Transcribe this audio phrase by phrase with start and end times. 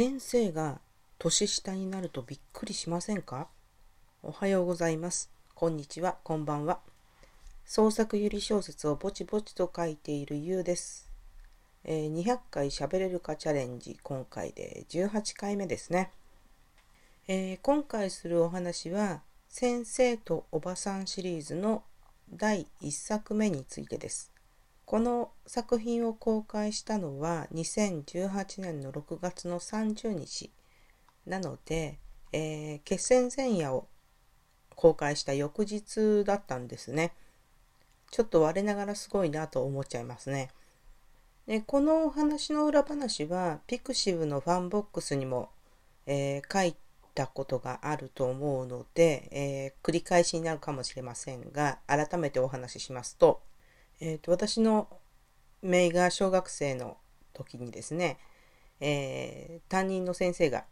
[0.00, 0.80] 先生が
[1.18, 3.48] 年下になるとびっくりしませんか？
[4.22, 5.30] おはようございます。
[5.54, 6.80] こんにちは、こんばんは。
[7.66, 11.10] 創作ゆり小説をぼちぼちと書いているゆうです。
[11.84, 16.10] えー、200回しゃべれるかチャレンジ、今回で18回目ですね。
[17.28, 19.20] えー、今回するお話は、
[19.50, 21.82] 先生とおばさんシリーズの
[22.32, 24.32] 第1作目についてです。
[24.90, 30.50] この作品を公開したのは2018年の6月の30日
[31.26, 32.00] なので、
[32.32, 33.86] えー、決戦前夜を
[34.74, 37.12] 公開した翌日だったんですね。
[38.10, 40.50] ちょっと我ながらすごいなと思っちゃいますね。
[41.46, 45.50] でこのお話の裏話はピクシブのファンボックスにも、
[46.06, 46.74] えー、書い
[47.14, 53.40] たことがあると思うので、えー、繰り返しになるかもしれませんが改めてお話ししますと
[54.00, 54.88] えーと、私の
[55.62, 56.96] 姪が小学生の
[57.32, 58.18] 時にですね、
[58.80, 60.64] えー、担任の先生が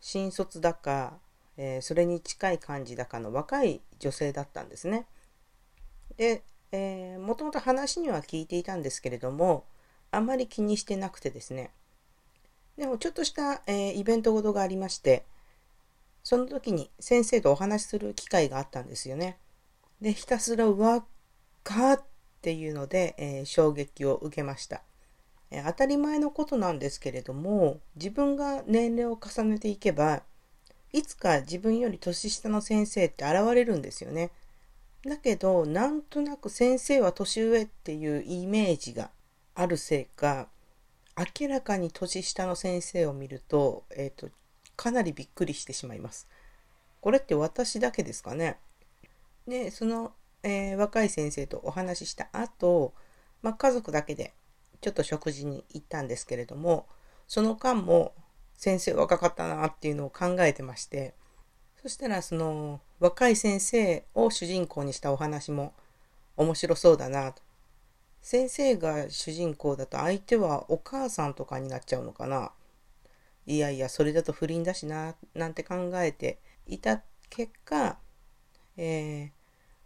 [0.00, 1.14] 新卒だか、
[1.56, 5.06] えー、それに近い感じだかの若い女性だったんですね。
[6.16, 9.64] で、えー、もともと話には聞いていたんですけれども
[10.10, 11.70] あんまり気にしてなくてですね
[12.76, 15.24] でもちょっとした、えー、イベントごとがありまして
[16.22, 19.38] その時に先生とお話しする機会があったんですよね。
[20.00, 21.02] でひたすら若
[21.92, 22.04] っ
[22.46, 24.82] っていうので、えー、衝撃を受けました、
[25.50, 30.22] えー、当たり前のことなんですけれども自分が年齢を重ねていけば
[30.92, 34.30] いつか自分より年下の先生って現れるんですよね。
[35.04, 39.10] だけどなんとなく先生は年上っていうイメージが
[39.56, 40.46] あるせいか
[41.40, 44.30] 明らかに年下の先生を見ると,、えーと、
[44.76, 46.28] かなりびっくりしてしまいます。
[47.00, 48.60] これって私だけですかね。
[49.48, 50.12] でその
[50.46, 52.94] えー、若い先生とお話しした後、
[53.42, 54.32] まあ、家族だけで
[54.80, 56.86] ちょっと食事に行ったんですけれども
[57.26, 58.14] その間も
[58.54, 61.14] 先生若かったなっていうのを考えてまして
[61.82, 65.74] そしたらその若い先生を主人公にしたお話も
[66.36, 67.42] 面白そうだなと。
[68.22, 72.50] 先生が主人公だと相手はお母さんとかになっちゃうのかな。
[73.46, 77.98] いやいやそれだと不倫だしななんて考えていた結果、
[78.76, 79.35] えー、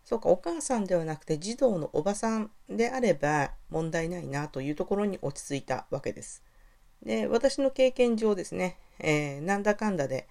[0.04, 6.42] そうか、お母さんではなくて児童のおばさんであれば問題ないなというところに落ち着いたわけです。
[7.02, 10.26] で、私の経験上ですね、えー、なんだかんだで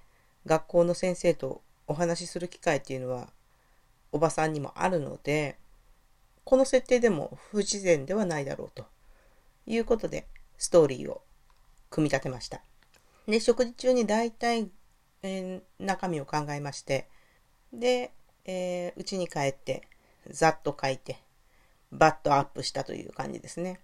[0.45, 3.29] 学校の先生とお話しする機会っていうのは
[4.11, 5.57] おばさんにもあるので、
[6.43, 8.85] この設定でも不自然ではないだろうと
[9.65, 10.25] いうことで
[10.57, 11.21] ストーリーを
[11.89, 12.61] 組み立てました。
[13.27, 14.69] で、食事中に大体、
[15.21, 17.07] えー、中身を考えまして、
[17.71, 18.11] で、
[18.45, 19.87] えー、家に帰って、
[20.29, 21.17] ざっと書いて、
[21.91, 23.79] バッとアップしたという感じですね。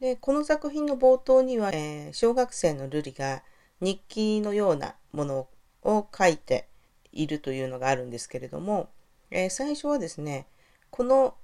[0.00, 3.42] で、この作品の冒頭には、えー、小学生の瑠璃が
[3.80, 5.48] 日記のようなもの
[5.82, 6.68] を書いて
[7.12, 8.90] いるというのがあるんですけれども、
[9.30, 10.46] えー、最初はですね、
[10.90, 11.34] この、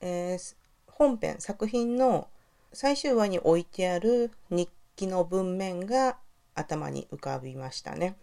[0.00, 2.28] えー、本編、作品の
[2.72, 6.16] 最終話に置いてある日記の文面が
[6.54, 8.16] 頭に浮かびましたね。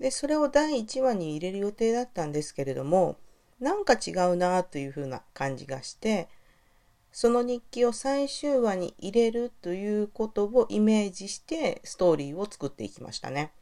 [0.00, 3.16] で、それを第1話に入れる予定だったんですけれども、
[3.60, 6.28] なんか違うなというふうな感じがして、
[7.10, 13.52] その日記を最終話に入れるということをイメージしてストーリーを作っていきましたね。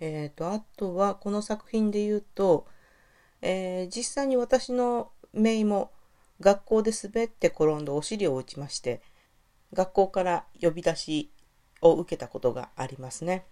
[0.00, 2.66] えっ、ー、と、あとはこの作品で言うと、
[3.42, 5.90] えー、実際に私の姪も
[6.40, 9.02] 学校で滑って転んでお尻を打ちまして、
[9.72, 11.30] 学校から呼び出し
[11.82, 13.44] を受けたことがありますね。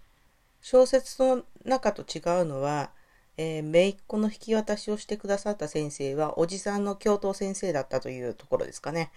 [0.60, 2.90] 小説の中と違うのは、
[3.36, 9.10] えー、姪っ子の引き渡しをしてくださった先生は、おじさんの教頭先生だったというところですかね。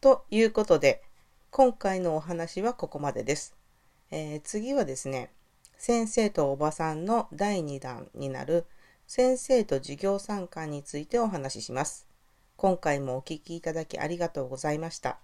[0.00, 1.02] ということで、
[1.50, 3.54] 今回のお話はここまでです。
[4.10, 5.30] えー、次はですね、
[5.78, 8.66] 先生とおばさんの第2弾になる
[9.06, 12.06] 先生と授業参観についてお話しします。
[12.56, 15.18] 今回もお聴きいただきありがとうございました。